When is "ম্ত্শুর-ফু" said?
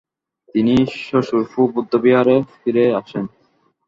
1.11-1.61